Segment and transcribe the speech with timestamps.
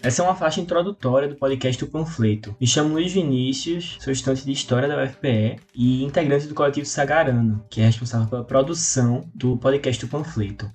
[0.00, 2.54] Essa é uma faixa introdutória do podcast O Panfleto.
[2.60, 7.64] Me chamo Luiz Vinícius, sou estudante de História da UFPE e integrante do coletivo Sagarano,
[7.68, 10.70] que é responsável pela produção do podcast O Panfleto.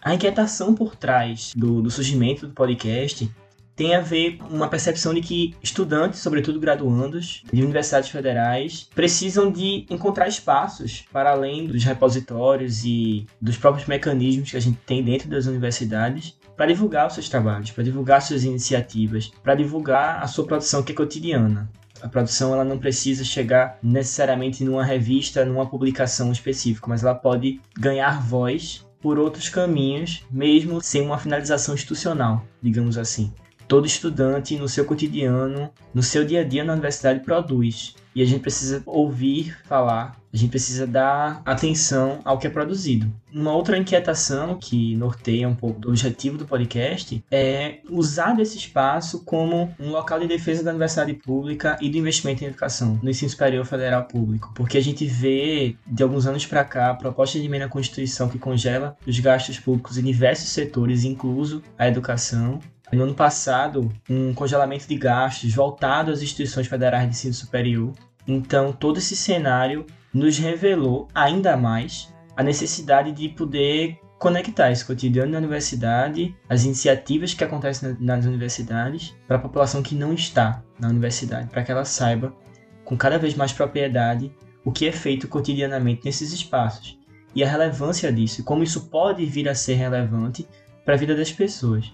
[0.00, 3.28] A inquietação por trás do, do surgimento do podcast
[3.74, 9.50] tem a ver com uma percepção de que estudantes, sobretudo graduandos de universidades federais, precisam
[9.50, 15.02] de encontrar espaços para além dos repositórios e dos próprios mecanismos que a gente tem
[15.02, 20.26] dentro das universidades para divulgar os seus trabalhos, para divulgar suas iniciativas, para divulgar a
[20.26, 21.68] sua produção que é cotidiana.
[22.02, 27.60] A produção ela não precisa chegar necessariamente numa revista, numa publicação específica, mas ela pode
[27.78, 33.32] ganhar voz por outros caminhos, mesmo sem uma finalização institucional, digamos assim
[33.66, 37.94] todo estudante no seu cotidiano, no seu dia a dia na universidade produz.
[38.14, 43.08] E a gente precisa ouvir falar, a gente precisa dar atenção ao que é produzido.
[43.32, 49.22] Uma outra inquietação que norteia um pouco do objetivo do podcast é usar desse espaço
[49.24, 53.30] como um local de defesa da universidade pública e do investimento em educação no ensino
[53.30, 57.44] superior federal público, porque a gente vê de alguns anos para cá a proposta de
[57.44, 62.58] emenda à Constituição que congela os gastos públicos em diversos setores, incluso a educação,
[62.92, 67.92] no ano passado, um congelamento de gastos voltado às instituições federais de ensino superior.
[68.26, 75.32] Então, todo esse cenário nos revelou ainda mais a necessidade de poder conectar esse cotidiano
[75.32, 80.88] da universidade, as iniciativas que acontecem nas universidades, para a população que não está na
[80.88, 82.34] universidade, para que ela saiba
[82.84, 84.32] com cada vez mais propriedade
[84.64, 86.98] o que é feito cotidianamente nesses espaços
[87.34, 90.46] e a relevância disso, como isso pode vir a ser relevante
[90.84, 91.92] para a vida das pessoas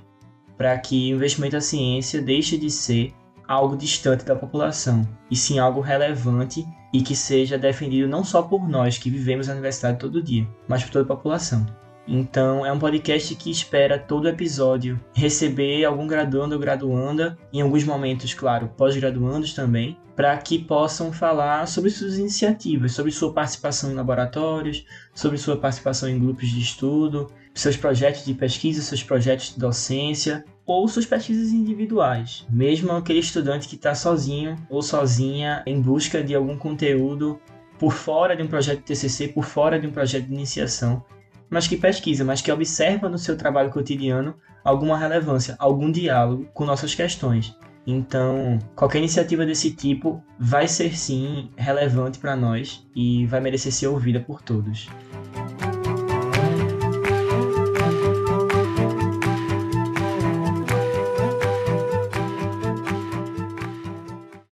[0.60, 3.14] para que o investimento na ciência deixe de ser
[3.51, 8.69] algo distante da população, e sim algo relevante e que seja defendido não só por
[8.69, 11.67] nós que vivemos na universidade todo dia, mas por toda a população.
[12.06, 17.83] Então, é um podcast que espera todo episódio receber algum graduando ou graduanda, em alguns
[17.83, 23.94] momentos, claro, pós-graduandos também, para que possam falar sobre suas iniciativas, sobre sua participação em
[23.94, 29.59] laboratórios, sobre sua participação em grupos de estudo, seus projetos de pesquisa, seus projetos de
[29.59, 32.47] docência ou suas pesquisas individuais.
[32.48, 37.41] Mesmo aquele estudante que está sozinho ou sozinha em busca de algum conteúdo
[37.76, 41.04] por fora de um projeto de TCC, por fora de um projeto de iniciação,
[41.50, 46.64] mas que pesquisa, mas que observa no seu trabalho cotidiano alguma relevância, algum diálogo com
[46.64, 47.53] nossas questões.
[47.84, 53.88] Então, qualquer iniciativa desse tipo vai ser sim relevante para nós e vai merecer ser
[53.88, 54.88] ouvida por todos.